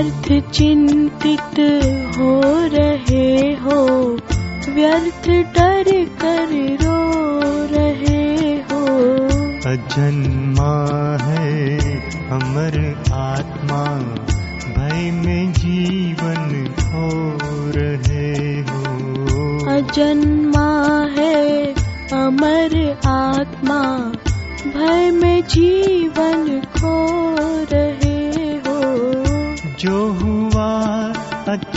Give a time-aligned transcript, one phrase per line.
[0.00, 1.58] व्यर्थ चिंतित
[2.16, 2.30] हो
[2.74, 3.32] रहे
[3.62, 3.80] हो
[4.74, 5.79] व्यर्थ डर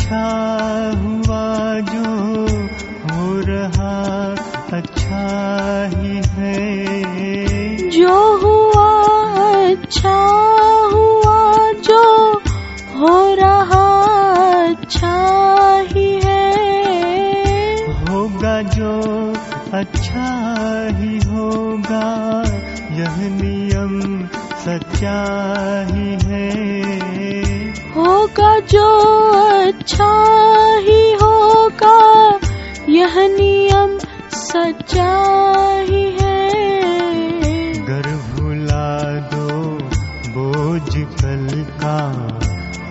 [0.04, 2.08] अच्छा हुआ जो
[3.10, 3.94] हो रहा
[4.78, 5.22] अच्छा
[5.94, 8.90] ही है। जो हुआ
[9.72, 10.16] अच्छा
[10.94, 12.02] हुआ जो
[13.00, 13.86] हो रहा
[14.66, 15.16] अच्छा
[15.94, 16.52] ही है।
[18.10, 18.94] होगा जो
[19.80, 20.28] अच्छा
[21.00, 22.08] ही होगा
[23.00, 24.28] यह नियम
[24.66, 25.20] सच्चा
[25.92, 26.52] ही है।
[27.96, 28.88] होगा जो
[33.28, 33.98] नियम
[34.32, 35.18] सच्चा
[35.80, 36.64] ही। है
[37.74, 39.50] गर भुला दो
[40.28, 42.00] बोझ कल का।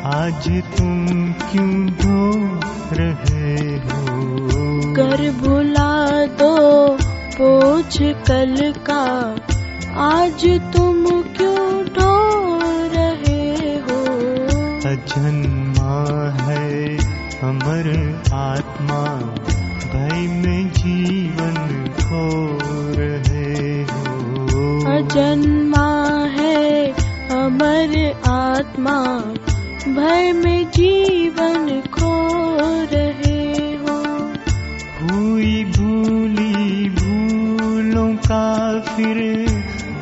[0.05, 2.31] आज तुम क्यों धो
[2.93, 4.13] रहे हो?
[4.95, 6.89] कर भुला दो
[7.41, 9.37] बोझ कल का।
[9.97, 12.13] आज तुम क्यों ढो
[12.95, 14.03] रहे हो?
[14.91, 16.97] अजन्मा है
[17.43, 17.89] अमर
[18.35, 19.35] आत्मा।
[19.93, 22.59] भय में जीवन खो
[22.99, 24.63] रहे हो।
[24.93, 26.93] अजन्मा है
[27.31, 29.19] अमर आत्मा
[29.93, 32.13] भय में जीवन खो
[32.93, 33.99] रहे हो।
[35.03, 39.19] हुई भूली भूलों का फिर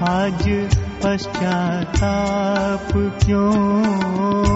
[0.03, 0.69] आज
[1.05, 2.89] पश्चाताप
[3.25, 4.50] क्यों?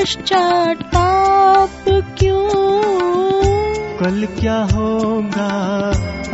[0.00, 1.70] पश्चाताप
[2.18, 2.50] क्यों?
[3.98, 5.88] कल क्या होगा?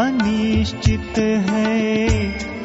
[0.05, 2.05] अनिश्चित है।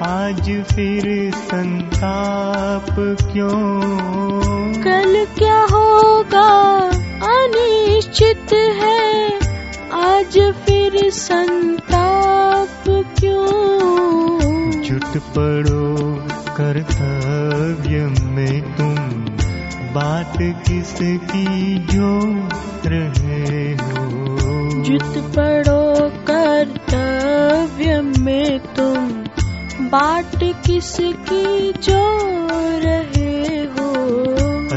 [0.04, 3.82] आज फिर संताप क्यों?
[4.84, 6.80] कल क्या होगा?
[7.44, 9.34] अनिश्चित है।
[9.94, 12.84] आज फिर संताप
[13.20, 13.50] क्यों?
[14.82, 15.96] जुट पड़ो
[16.56, 18.71] कर्तव्य में।
[19.94, 22.20] बात किसकी जो
[22.86, 24.02] रहे हो?
[24.84, 29.10] जुट पड़ो कर्तव्य में तुम।
[29.88, 32.18] बाट किसकी जो
[32.80, 33.92] रहे हो?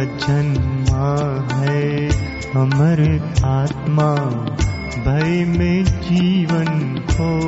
[0.00, 2.08] अजन्मा है
[2.56, 4.14] अमर आत्मा
[5.04, 7.40] भय में जीवन खो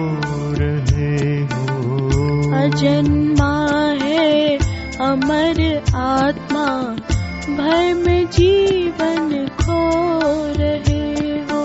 [0.55, 1.77] रहे हो।
[2.53, 4.59] अजन्मा है
[5.01, 6.96] अमर आत्मा
[7.57, 9.91] भय में जीवन खो
[10.57, 11.65] रहे हो।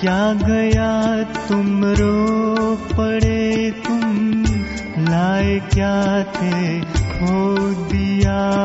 [0.00, 2.32] क्या गया तुम रो
[2.76, 4.44] पड़े तुम?
[4.98, 6.80] लाए क्या थे?
[6.80, 8.62] खो दिया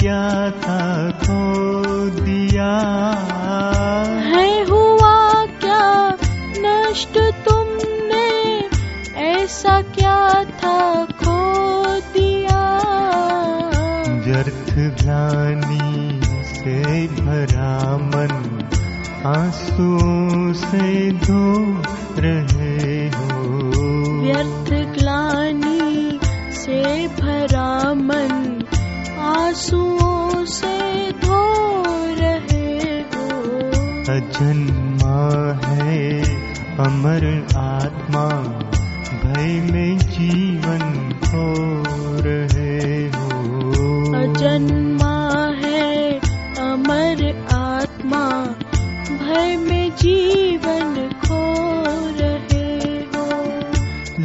[0.00, 1.79] क्या था खो
[34.10, 35.18] अजन्मा
[35.64, 36.22] है
[36.78, 37.24] अमर
[37.56, 38.24] आत्मा
[39.22, 40.82] भय में जीवन
[41.24, 41.44] खो
[42.26, 43.28] रहे हो।
[44.14, 45.14] अजन्मा
[45.64, 46.18] है
[46.58, 47.22] अमर
[47.54, 48.24] आत्मा
[49.10, 51.42] भय में जीवन खो
[52.20, 52.74] रहे
[53.12, 53.42] हो।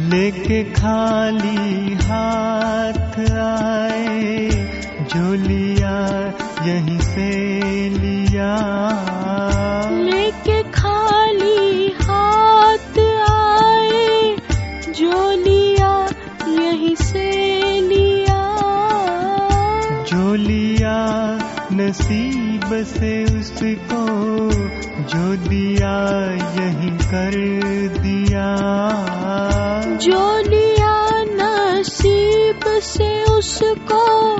[0.08, 4.48] लेके खाली हाथ आए
[5.14, 5.96] जो लिया
[6.66, 7.30] यहीं से
[7.88, 8.54] लिया।
[25.16, 27.30] जो दिया यही कर
[27.98, 28.56] दिया।
[29.96, 34.36] जो लिया नसीब से उसको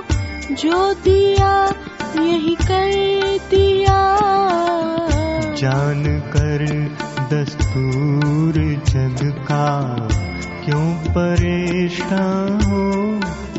[0.54, 1.66] जो दिया
[2.20, 2.92] यही कर
[3.50, 4.16] दिया।
[5.54, 6.66] जान कर
[7.32, 8.52] दस्तूर
[8.88, 9.96] जग का
[10.64, 12.90] क्यों परेशान हो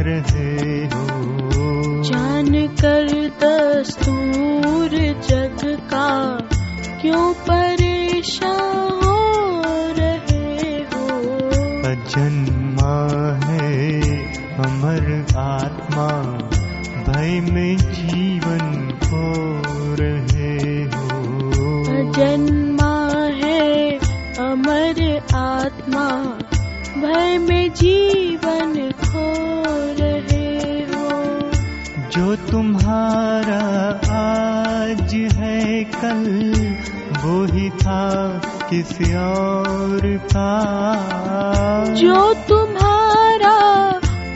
[0.03, 1.17] रहे हो?
[2.03, 4.89] जान कर दस्तूर
[5.29, 6.46] जग का
[7.01, 9.17] क्यों परेशान हो
[9.97, 11.07] रहे हो?
[11.89, 12.95] अजन्मा
[13.45, 14.01] है
[14.57, 16.07] अमर आत्मा
[17.07, 19.33] भय में जीवन खो
[19.95, 21.17] रहे हो।
[21.83, 23.13] अजन्मा
[23.45, 23.91] है
[24.39, 26.07] अमर आत्मा
[27.01, 29.33] भय में जीवन खो
[29.99, 31.39] रहे हो।
[32.09, 33.63] जो तुम्हारा
[34.17, 36.66] आज है कल
[37.27, 38.01] वो ही था
[38.69, 40.01] किसी और
[40.33, 40.51] का
[41.93, 43.55] जो तुम्हारा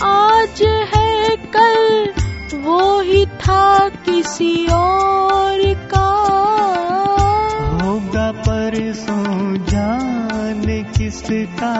[0.08, 0.62] आज
[0.96, 2.14] है कल
[2.60, 5.62] वो ही था किसी और
[5.94, 6.10] का।
[7.84, 11.74] होगा परसों जाने किसका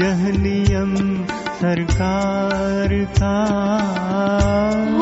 [0.00, 1.24] यह नियम
[1.60, 2.88] सरकार
[3.20, 3.36] का।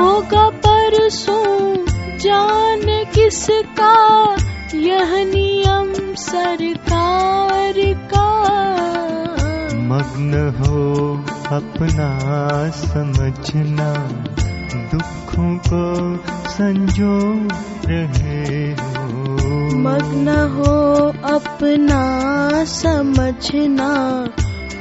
[0.01, 1.77] होगा परसों
[2.19, 3.95] जान किसका
[4.75, 7.75] यह नियम सरकार
[8.15, 8.31] का।
[9.75, 11.17] मग्न हो
[11.57, 12.19] अपना
[12.71, 13.95] समझना
[14.93, 16.17] दुखों को
[16.51, 17.19] संजो
[17.89, 19.21] रहे हो।
[19.77, 22.05] मग्न हो अपना
[22.65, 24.25] समझना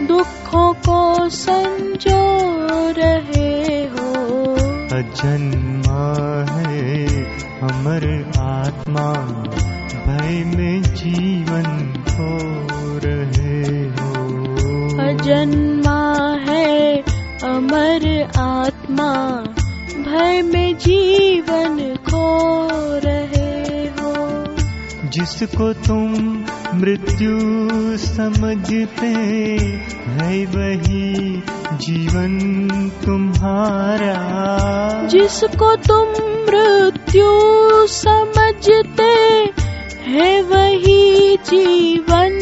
[0.05, 2.39] दुखों को संजो
[2.91, 4.09] रहे हो।
[4.97, 6.15] अजन्मा
[6.51, 7.07] है
[7.61, 9.43] अमर आत्मा।
[10.29, 11.63] भय में जीवन
[12.09, 12.37] खो
[13.07, 14.13] रहे हो।
[15.07, 16.97] अजन्मा है
[17.43, 19.13] अमर आत्मा
[19.91, 22.47] भय में जीवन खो
[23.05, 24.45] रहे हो।
[25.09, 26.11] जिसको तुम
[26.79, 27.39] मृत्यु
[27.97, 29.05] समझते
[30.07, 31.43] है वही
[31.73, 32.29] जीवन
[33.05, 34.19] तुम्हारा।
[35.07, 37.25] जिसको तुम मृत्यु
[37.87, 39.48] समझते
[40.09, 42.39] है वही जीवन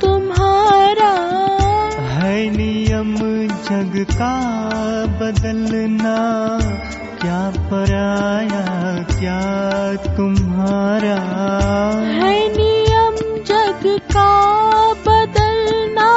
[0.00, 1.12] तुम्हारा।
[1.98, 3.16] है नियम
[3.48, 4.34] जग का
[5.06, 6.18] बदलना।
[7.22, 8.66] क्या पराया
[9.02, 9.40] क्या
[10.16, 11.18] तुम्हारा।
[12.06, 14.30] है नियम जग का
[14.92, 16.10] बदलना।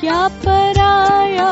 [0.00, 1.47] क्या पराया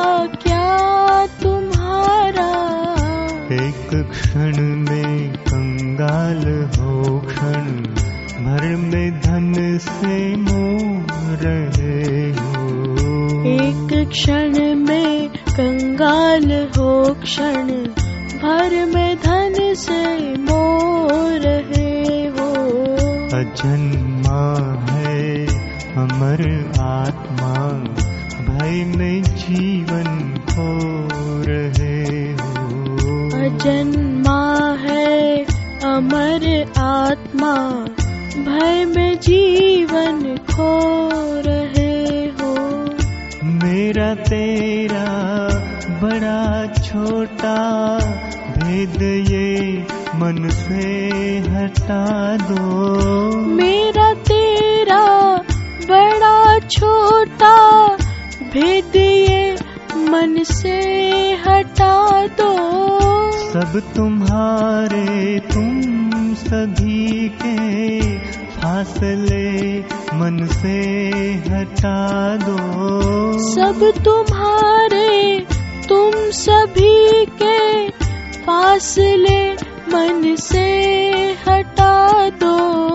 [33.67, 35.45] अजन्मा है
[35.85, 37.55] अमर आत्मा,
[38.45, 40.91] भय में जीवन खो
[41.47, 42.55] रहे हो।
[43.45, 45.09] मेरा तेरा
[46.03, 47.99] बड़ा छोटा
[48.59, 49.79] भेद ये
[50.15, 50.85] मन से
[51.39, 53.36] हटा दो।
[63.57, 65.81] सब तुम्हारे तुम
[66.35, 69.79] सभी के फासले
[70.15, 70.79] मन से
[71.49, 72.59] हटा दो।
[73.55, 75.41] सब तुम्हारे
[75.89, 77.89] तुम सभी के
[78.43, 79.53] फासले
[79.93, 80.69] मन से
[81.49, 82.91] हटा दो।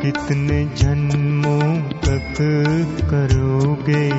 [0.00, 2.34] कितने जन्मों तक
[3.10, 4.10] करोगे?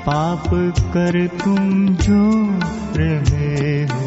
[0.00, 2.30] पाप कर तुम जो
[2.96, 4.03] रहे हो।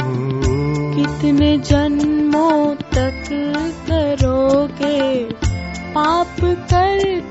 [0.97, 3.23] कितने जन्मों तक
[3.87, 5.23] करोगे?
[5.93, 7.26] पाप कर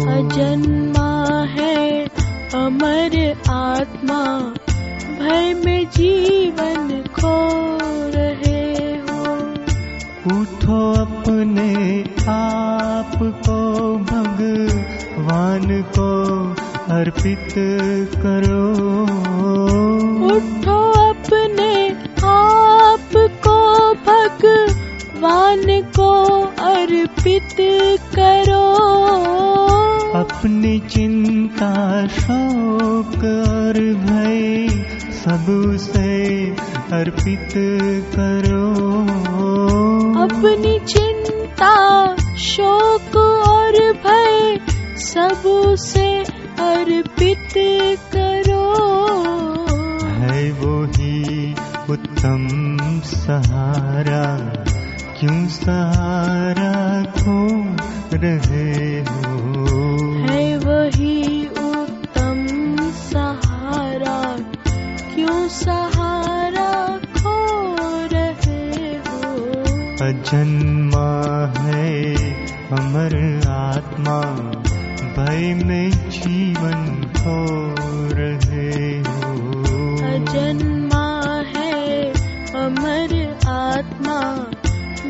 [0.00, 2.08] अजन्मा है
[2.54, 7.48] अमर आत्मा। भय में जीवन खो
[8.10, 9.22] रहे हो।
[10.40, 16.18] उठो अपने आप को भगवान को
[16.94, 17.54] अर्पित
[18.16, 18.72] करो।
[20.36, 21.88] उठो अपने
[22.24, 23.00] आप
[23.46, 23.58] को
[23.94, 27.56] भगवान को अर्पित
[28.14, 29.57] करो।
[30.28, 33.14] अपनी चिंता शोक
[33.48, 34.68] और भय
[35.12, 36.50] सब उसे
[36.92, 37.52] अर्पित
[38.16, 38.68] करो।
[40.24, 43.16] अपनी चिंता शोक
[43.48, 44.60] और भय
[44.96, 46.22] सब उसे
[46.60, 47.54] अर्पित
[48.16, 48.68] करो।
[50.08, 51.54] है वो ही
[51.90, 52.48] उत्तम
[53.00, 54.38] सहारा
[55.20, 57.48] क्यों सहारा खो
[58.16, 59.37] रहे हो है?
[70.28, 71.10] अजन्मा
[71.58, 72.14] है
[72.72, 73.14] अमर
[73.50, 74.16] आत्मा
[75.16, 76.82] भय में जीवन
[77.16, 77.36] खो
[78.16, 78.74] रहे
[79.06, 79.30] हो।
[80.08, 81.06] अजन्मा
[81.54, 82.12] है
[82.64, 83.14] अमर
[83.48, 84.18] आत्मा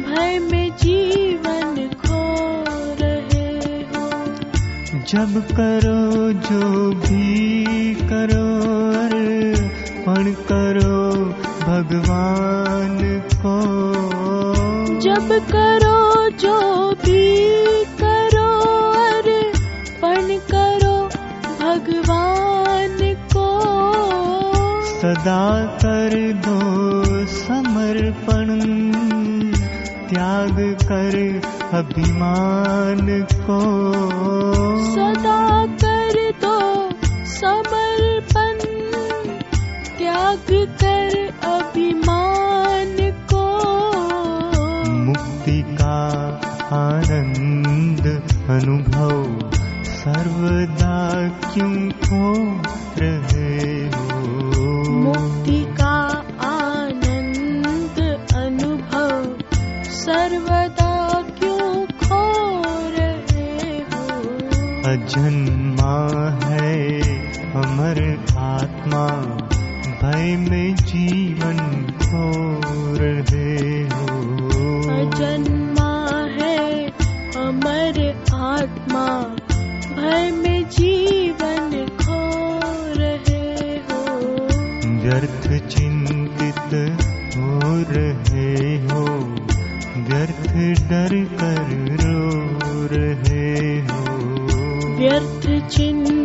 [0.07, 2.23] भय में जीवन खो
[3.03, 4.07] रहे हो।
[5.09, 8.47] जब करो जो भी करो
[9.03, 11.03] अर्पण करो
[11.67, 12.98] भगवान
[15.19, 16.57] जब करो जो
[16.95, 17.23] भी
[18.01, 18.51] करो
[18.99, 20.93] अर्पण करो
[21.61, 22.99] भगवान
[23.33, 23.47] को।
[24.91, 25.49] सदा
[25.83, 26.15] कर
[26.47, 26.59] दो
[27.27, 28.55] समर्पण
[30.09, 31.17] त्याग कर
[31.73, 33.07] अभिमान
[33.47, 33.61] को।
[34.95, 36.57] सदा कर दो
[37.35, 38.59] समर्पण
[39.99, 40.47] त्याग
[40.83, 42.08] कर अभिमान
[48.59, 49.51] अनुभव
[49.85, 52.33] सर्वदा क्यों खो
[52.99, 54.91] रहे हो?
[54.91, 59.39] मुक्ति का आनंद अनुभव
[59.85, 62.33] सर्वदा क्यों खो
[62.99, 64.09] रहे हो?
[64.91, 67.01] अजन्मा है
[67.53, 69.07] अमर आत्मा
[70.03, 72.31] भय में जीवन खो
[72.97, 74.09] रहे हो।
[74.91, 76.89] अजन्मा है
[77.37, 78.08] अमर
[78.39, 79.07] आत्मा
[79.97, 82.21] भय में जीवन खो
[82.97, 84.03] रहे हो।
[85.03, 86.75] व्यर्थ चिंतित
[87.37, 89.03] हो रहे हो
[90.09, 90.53] व्यर्थ
[90.91, 91.67] डर कर
[92.03, 92.23] रो
[92.93, 94.05] रहे हो।
[94.99, 96.18] व्यर्थ चिंतित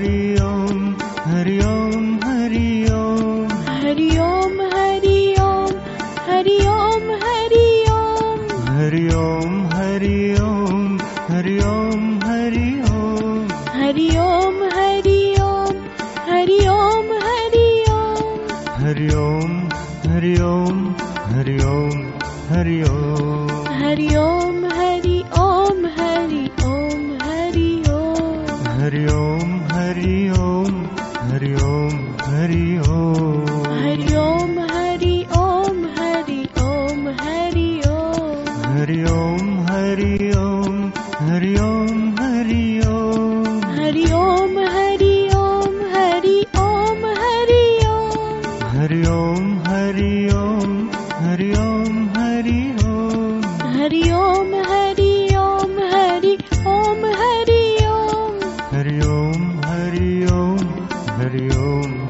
[0.00, 0.59] हरि ओम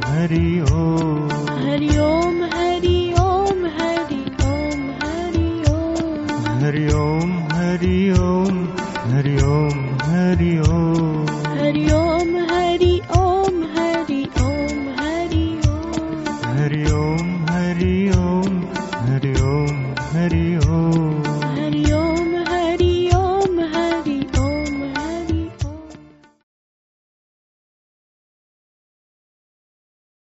[0.09, 0.81] हरिओ
[2.07, 2.20] ओ